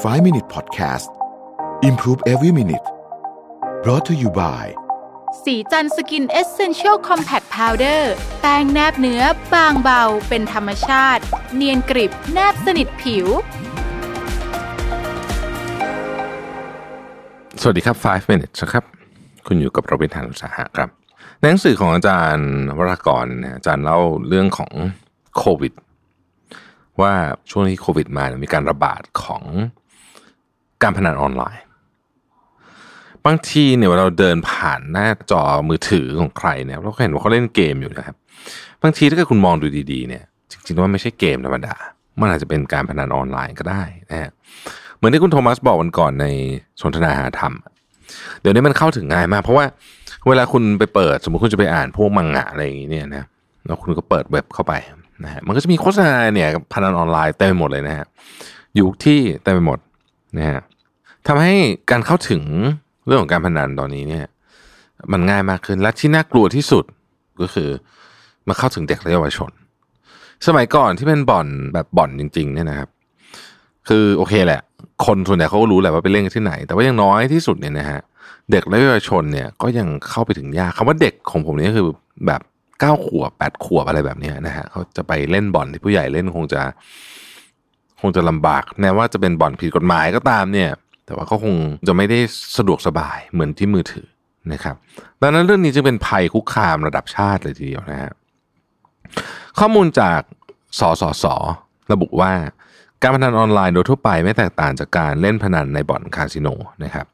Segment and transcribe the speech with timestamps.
[0.00, 1.10] 5 Minute Podcast
[1.82, 2.86] Improve Every Minute
[3.82, 4.64] brought to you by
[5.44, 9.22] Srichand Skin Essential Compact Powder แป้งแนบเนื้อ
[9.54, 11.22] บางเบา เป็นธรรมชาติ
[11.54, 13.26] เนียนกริบแนบสนิทผิว
[17.60, 18.84] สวัสดีครับ 5 minutes นะครับ
[19.46, 20.88] คุณอยู่กับเราเป็นทางอุตสาหะครับ
[21.38, 23.98] ในหนังสือของอาจารย์วรากรเนี่ยอาจารย์เล่า
[24.28, 24.72] เรื่องของ
[25.38, 25.72] โควิด
[27.00, 27.12] ว่า
[27.50, 29.44] ช่วงที่โควิดมาเนี่ยมีการระบาดของ
[30.82, 31.62] การพนันออนไลน์
[33.26, 38.16] บางทีเนี่ยเวลาเราเดินผ่านหน้าจอมือถือของใครเนี่ยเราก็เห็นว่าเขาเล่นเกมอยู่นะครับ
[38.82, 41.74] บางทีถ้าเกิดคุณมองดูดีๆเนี่ยจริงๆว่าไม่ใช่เกมธรรมดา
[42.20, 44.30] มันอาจจะเป็นการพนันออนไลน์ก็ได้นะฮะ
[44.96, 46.26] เหมือนที่คุณโทมัสบอกวันก่อนใน
[46.82, 47.54] สนทนาหาธรรม
[48.40, 49.64] เดี๋ยวนี้มันเข้าถึงง่ายมาก เพราะว่า
[50.28, 53.24] เวลาคุณไปเปิด สมมติคุณจะไปอ่านพวกมังงะอะไรอย่างนี้เนี่ยนะ
[53.66, 54.72] แล้วคุณก็เปิดเว็บเข้าไป
[55.24, 58.06] นะฮะมันก็จะมีโฆษณาเนี่ยพนันออนไลน์เต็มไปหมดเลยนะฮะ
[58.76, 59.78] อยู่ที่เต็มไปหมด
[60.38, 60.60] นะฮะ
[61.26, 61.54] ทำให้
[61.90, 62.42] การเข้าถึง
[63.06, 64.26] เรื่องของการพนันตอนนี้เนี่ย
[65.12, 66.84] มันง่ายมากขึ้นและที่น่ากลัวที่สุด
[67.40, 67.68] ก็คือ
[68.48, 69.50] มาเข้าถึงเด็กและเยาวชน
[70.46, 72.88] สมัยก่อนที่เป็นบ่อนแบบบ่อนจริง ๆ เนี่ยนะครับ
[73.88, 74.60] คือโอเคแหละ
[75.06, 78.00] คนส่วนใหญ่เขาก็รู้แหละว่าไปเล่นที่ไหน แต่ว่ายังน้อยที่สุดเนี่ยนะฮะ
[78.50, 81.86] เด็กและเยาวชนเนี่ยก็ยังเข้าไปถึงยากคำว่าเด็กของผมนี่คือ
[82.26, 82.40] แบบ
[82.80, 86.62] เก้าขวบแปดขวบอะไรแบบนี้นะฮะเขาจะไปเล่นบ่อนที่ผู้ใหญ่เล่นคงจะ
[88.00, 90.70] คงจะลำบากแม้ว่าจะเป็นบ่อนผิดกฎหมายก็ตามเนี่ย
[91.06, 91.54] แต่ว่าก็คง
[91.88, 92.18] จะไม่ได้
[92.56, 94.06] สะดวกสบายเหมือนที่มือถือ
[94.52, 94.76] นะครับ
[95.22, 98.12] ดังนั้นเรื่องนี้จึงเป็นภัยคุกคามระดับชาติเลยทีเดียวนะฮะ
[99.58, 100.20] ข้อมูลจาก
[100.80, 101.24] สสส
[101.92, 102.32] ระบุว่า
[103.02, 106.48] การพนันออนไลน์โดยทั่วไปไม่แตกต่างจากการเล่นพนันในบ่อนคาสิโน
[106.84, 107.06] นะครับ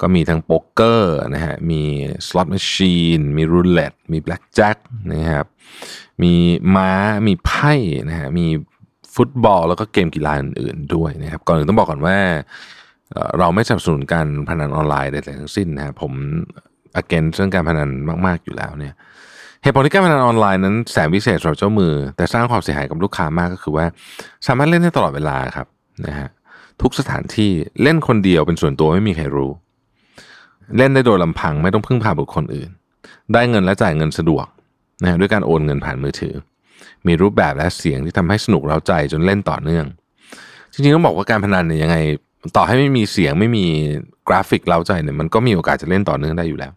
[0.00, 1.82] ก็มีทั้งโป๊กเกอร์นะฮะ มี
[2.26, 4.76] slot machine มีรูเล็ต มีแบล็กแจ็ค
[5.12, 5.46] นะครับ
[6.22, 6.32] มี
[6.76, 6.90] ม้า
[7.26, 7.74] มีไพ่
[8.08, 8.46] นะฮะ มี
[9.14, 12.16] ฟุตบอลแล้วก็เกมกีฬาอื่นๆด้วยนะครับ ก่อนอื่นต้องบอกก่อนว่า
[13.38, 16.12] เราไม่สนับสนุนการพนันออนไลน์ใดๆทั้งสิ้นนะครับผม
[17.00, 17.90] against เรื่องการพนัน
[18.26, 18.94] มากๆอยู่แล้วเนี่ย
[19.62, 23.86] เหตุผลที่การพนันออนไลน์นั้นแสนพิเศษสำหรับเจ้ามือ แต่สร้างความเสียหายกับลูกค้ามากก็คือว่า
[24.46, 25.66] สามารถเล่นได้ตลอดเวลาครับ
[26.06, 26.28] นะฮะ
[26.82, 27.50] ทุกสถานที่
[27.82, 29.50] เล่นคนเดียวเป็นส่วนตัวไม่มีใครรู้
[30.76, 32.70] เล่นได้โดยลำพังไม่ต้องพึ่งพาบุคคลอื่น
[33.32, 34.46] ได้เงินและจ่ายเงินสะดวก
[35.02, 36.34] นะฮะด้วยการโอนเงินผ่านมือถือ
[37.06, 39.86] มีรูปแบบและเสียงที่ทำให้สนุกเร้าใจจนเล่นต่อเนื่อง
[40.72, 41.96] จริงๆต้องบอกว่าการพนันเนี่ยยังไง
[42.56, 43.66] ต่อให้ไม่มีเสียงไม่มี
[44.28, 46.72] กราฟิกเร้าใจเนี่ยมันก็มีโอกาสจะเล่นต่อเนื่องได้อยู่แล้ว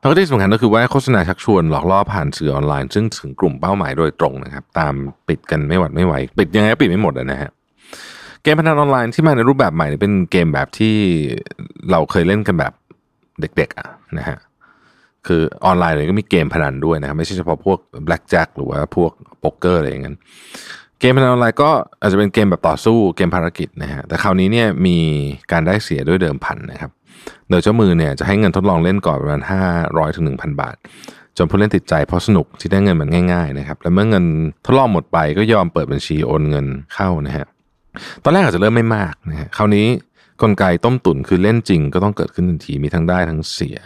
[0.00, 4.94] แล้วก็ที่สำคัญก็คือว่าโฆษณาชักชวนหลอกล่อผ่านสื่อออนไลน์ ซึ่งถึงกลุ่มเป้าหมายโดยตรงนะครับ ตาม
[5.28, 7.50] ปิดกันไม่หวาดไม่ไหว ปิดยังไงก็ปิดไม่หมดอะนะฮะ
[8.42, 10.94] เกมพนันออนไลน์ที่มาในรูปแบบใหม่เนี่ยเป็นเกมแบบที่
[11.90, 12.72] เราเคยเล่นกันแบบ
[13.40, 13.88] เด็กๆอะ
[14.18, 14.38] นะฮะ
[15.26, 20.16] คือออนไลน์เลยก็มีเกมพนันด้วยนะครับไม่ใช่เฉพาะพวก blackjack หรือว่าพวกโป๊กเกอร์อะไรอย่างนั้น
[21.04, 21.70] เกมพนันออนไลน์ก็
[22.00, 24.96] อาจจะเป็นเกมแบบต่อสู้เกมภารกิจนะฮะแต่คราวนี้เนี่ยมี
[25.52, 26.90] การได้เสียด้วยเดิมพันนะครับ
[27.50, 29.42] โดยเจ้ามือเนี่ยจะให้เงินทดลองเล่นก่อนประมาณ
[29.78, 30.76] 500ถึง1,000 บาท
[31.36, 34.24] จนผู้เล่นติดใจเพราะสนุกที่ได้เงินมันง่ายๆนะครับและเมื่อเงิน
[34.64, 37.46] ทดลองหมดไปก็ยอมเปิดบัญชีโอนเงินเข้านะฮะ
[38.22, 39.86] ตอนแรกอาจจะเริ่มไม่มากนะฮะคราวนี้
[40.42, 43.78] กลไกต้มตุ๋นคือเล่นจริงก็ต้องเกิดขึ้นทันทีมีทั้งได้ทั้งเสีย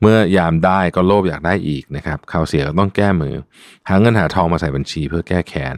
[0.00, 3.34] เมื่อยามได้ก็โลภอยากได้อีกนะครับข่าวเสียก็ต้องแก้มือ
[3.88, 5.76] หาเงินหาทองมาใส่บัญชีเพื่อแก้แค้น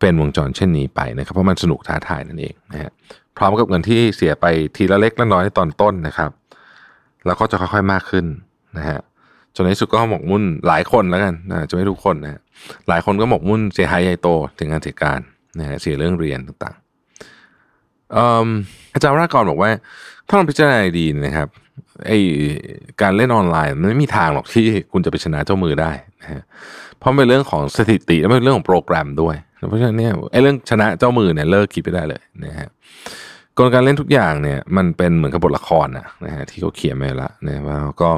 [0.00, 2.90] เป็นวงจรเช่นนี้ไปนะครับ เพราะมันสนุกท้าทายนั่นเองนะฮะ
[3.36, 4.46] พร้อมกับเงินที่เสียไป
[4.76, 6.30] ทีละเล็กละน้อยตอนต้นนะครับ
[7.26, 8.26] แล้วก็จะค่อยๆมากขึ้น
[8.76, 8.98] นะฮะ
[9.54, 12.40] จนในที่สุดก็หมกมุ่นหลายคนแล้วกันนะจะไม่ทุกคนนะฮะ
[12.88, 14.28] หลายคนก็หมกมุ่นเสียหายใหญ่โต
[14.58, 15.20] ถึงงานเสียการ
[15.58, 19.70] นะฮะเสียเรื่องเรียนต่างๆอาจารย์วรากรบอกว่า
[20.28, 21.48] ถ้าเราพิจารณาดีนะครับ
[22.06, 22.12] ไอ
[23.02, 25.90] การเล่นออนไลน์มันไม่มีทางหรอกที่คุณจะไปชนะเจ้ามือได้
[26.22, 26.42] นะฮะ
[27.00, 29.36] เพราะเป็นเรื่องของสถิติและเป็นเรื่องของโปรแกรมด้วย
[29.68, 32.68] เพราะฉะนั้นเนี่ยไอ้เรื่องชนะเจ้ามือเนี่ยเลิกคิดไปได้เลยนะฮะ
[33.58, 38.10] กลการเล่นทุกอย่างเนี่ยมันเป็นเหมือนกับบทละครนะนะฮะที่เขาเขียนมาแล้วนะว่าก็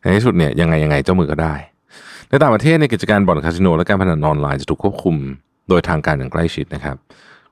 [0.00, 1.54] ในที่สุดเนี่ยยังไงยังไงเจ้ามือก็ได้
[2.28, 5.16] ในต่างประเทศในกิจการบ่อนคาสิโนและการพนันออนไลน์จะถูกควบคุม
[5.68, 6.96] โดยทางการอย่างใกล้ชิดนะครับ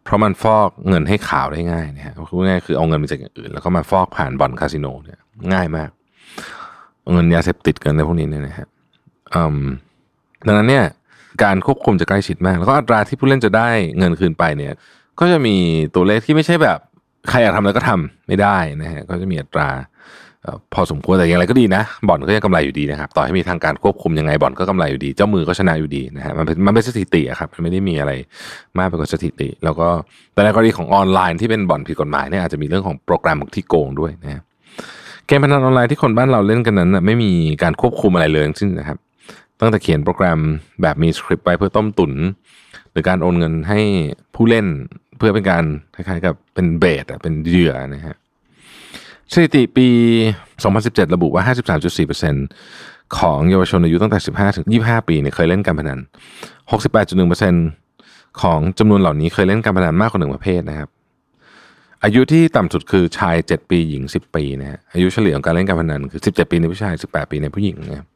[0.04, 5.19] เพราะมันฟอกเงินให้ข่าวได้ง่ายนะฮะคือง่ายคือเอาเงินมาจากอย่างอื่น แล้วก็มาฟอกผ่านบ่อนคาสิโนเนี่ย
[5.52, 5.90] ง่ายมาก
[7.00, 8.66] เอาเงินยาเสพติดกันในพวกนี้เนี่ยนะฮะ
[9.34, 9.64] อืม
[10.46, 10.85] ดังนั้นเนี่ย
[11.43, 13.69] การควบคุมจะใกล้ชิดมาก แล้วก็อัตราที่ผู้เล่นจะได้
[13.99, 14.73] เงินคืนไปเนี่ย
[15.20, 15.56] ก็จะมี
[15.94, 16.79] ตัวเลขที่ไม่ใช่แบบ
[17.31, 19.69] ใครอยากทำอะไรก็ทำไม่ได้นะฮะก็จะมีอัตรา
[20.75, 28.12] พอสมควรแต่อย่างไรก็ดีนะบ่อนก็ยังกำไรอยู่ดีนะครับต่อให้มีทางการควบคุมยังไงบ่อนก็กำไรอยู่ดี เจ้ามือก็ชนะอยู่ดีนะฮะมันเป็นมันเป็นสถิติอะครับมันไม่ได้มีอะไร
[28.79, 29.88] มากไปกว่าสถิติ แล้วก็
[30.35, 34.43] แต่ในกรณีของออนไลน์ที่เป็นบ่อนผิดกฎหมายเนี่ยอาจจะมีเรื่องของโปรแกรมที่โกงด้วยนะฮะ
[35.26, 37.31] เกมพนันออนไลน์ที่คนบ้านเราเล่นกันนั้นนะไม่มี
[37.62, 38.99] การควบคุมอะไรเลยทั้งสิ้นนะครับ
[39.60, 40.40] ตั้งแต่เขียนโปรแกรม
[40.82, 42.12] แบบมีสคริปต์ไปเพื่อต้มตุน
[42.90, 43.80] หรือการโอนเงินให้
[44.34, 44.66] ผู้เล่น
[45.18, 45.64] เพื่อเป็นการ
[45.94, 48.16] คล้ายๆกับเป็นเบสอะเป็นเหยื่อนะฮะ
[49.32, 49.88] สถิติปี
[50.50, 51.54] 2017 ระบุว่า
[52.30, 56.00] 53.4%ของเยาวชนอายุตั้งแต่ 15 ถึง 25 ปีเนี่ยเคยเล่นการพนัน
[56.80, 60.88] 68.1%ของจำนวนเหล่านี้เคยเล่นการพนันมากกว่าหนึ่งประเภทนะครับ
[62.04, 68.06] อายุที่ต่ำสุดคือชาย 7 ปีหญิง 10 ปีนะฮะอายุเฉลี่ยของการเล่นการพนันคือ 17 ปีในผู้ชาย 18 ปีในผู้หญิงนะครับ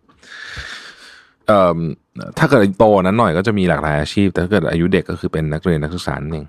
[2.39, 6.47] ถ้าเกิดโตนั้นหน่อยก็จะมีหลากหลายอาชีพ แต่ถ้าเกิดอายุเด็กก็คือเป็นนักเรียนนักศึกษาเอง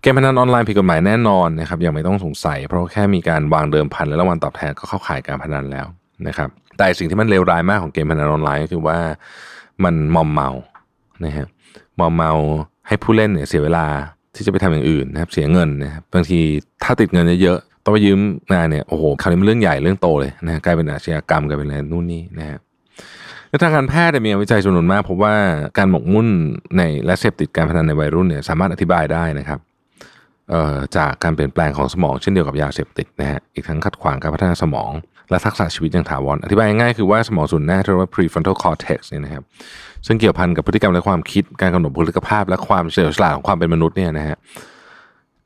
[0.00, 5.86] เกมพนันออนไลน์ผิดกฎหมายแน่นอนนะครับยังไม่ต้องสงสัย เพราะแค่มีการวางเดิมพันและรางวัลตอบแทนก็เข้าข่ายการพนันแล้ว
[6.28, 6.48] นะครับ
[6.78, 8.98] แต่สิ่งที่มันเลวร้ายมากของเกมพนันออนไลน์ก็คือว่า
[9.84, 10.48] มันมอมเมา
[11.24, 11.46] นะฮะ
[12.00, 12.30] มอมเมา
[12.88, 13.86] ให้ผู้เล่นเนี่ยเสียเวลา
[14.34, 16.40] ที่จะไปทำอย่างอื่นนะครับเสียเงินนะครับบางที
[16.84, 18.18] ถ้าติดเงินเยอะๆต้องไปยืม
[18.52, 22.58] งาเนี่ยโอ้โหคราวนี้มันเรื่องใหญ่เรื่องโตเลยนะกลายเป็นอาชญากรรมกลายเป็นอะไรนู่นนี่นะฮะ
[23.54, 25.34] ในทางการแพทย์มีงานวิจัยจำนวนมากพบว่า
[25.78, 26.28] การหมกมุ่น
[26.76, 29.58] ในและเสพติดการพนันในวัยรุ่นเนี่ยสามารถอธิบายได้นะครับ
[30.96, 34.92] จากการเปลี่ยนแปลงของสมองเช่นเดียวกับยาเสพติดนะฮะอีกทั้งขัดขวางการพัฒนาสมอง
[35.30, 39.42] และทักษะชีวิตอย่างถาวรอธิบายง่ายคือว่าสมองส่วนหน้าที่เรียกว่า prefrontal cortex เนี่ยนะครับ
[40.06, 44.36] ซึ่งเกี่ยวพันกับพฤติกรรมและความคิดการกำหนดบุคลิกภาพ และความเฉลียวฉลาดของความเป็นมนุษย์เนี่ยนะฮะ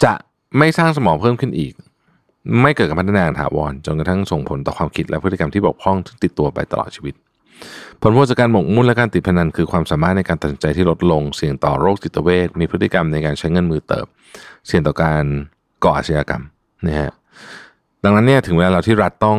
[0.04, 0.12] จะ
[0.58, 1.72] ไม่สร้างสมองเพิ่มขึ้นอีก
[2.62, 7.14] ไม่เกิดการพัฒนาอย่างถาวรจนกระทั่งส่งผลต่อความคิดและพฤติกรรมที่บกพร่องติดตัวไปตลอดชีวิต
[8.00, 14.06] ผลพวงจากการหมกมุ่นและการติดพนันคือความสามารถในการตัดสินใจที่ลดลง เสี่ยงต่อโรคจิตเวชมีพฤติกรรมในการใช้เงินมือเติบ
[14.66, 15.24] เสี่ยงต่อการ
[15.84, 16.42] ก่ออาชญากรรม
[16.86, 17.10] นะฮะ
[18.04, 19.38] ดังนั้นเนี่ยถึงเวลาเราที่รัฐต้อง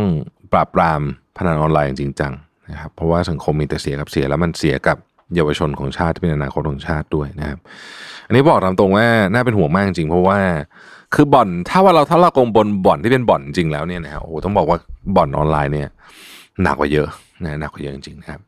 [0.53, 1.01] ปราบปราม
[1.37, 2.33] พนันออนไลน์อย่างจริงจัง
[2.69, 4.97] นะครับเพราะว่าสังคมมีแต่เสียกับเสียแล้วมันเสียกับ
[5.35, 7.59] เยาวชนของชาติที่เป็นอนาคตของชาติด้วยนะครับ
[8.27, 10.39] อันนี้บอกตามตรงว่าน่าเป็นห่วงมากจริงเพราะว่า
[11.15, 14.77] คือบ่อนถ้าว่าเราถ้าเรากงบนบ่อนที่เป็นบ่อนจริงแล้วเนี่ยนะฮะโอ้ต้องบอกว่า
[15.15, 15.89] บ่อนออนไลน์เนี่ย
[16.63, 17.07] หนักกว่าเยอะ
[17.43, 18.39] นะหนักกว่าเยอะจริงๆนะครับ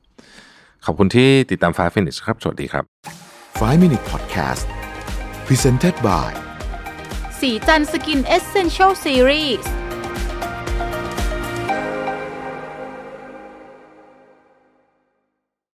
[0.85, 2.85] ขอบคุณที่ติดตาม5 Minutes ครับ สวัสดีครับ
[3.31, 4.63] 5 Minute Podcast
[5.47, 6.31] Presented by
[7.39, 9.80] สีจันสกินเอเซนเช l ลซีรีส์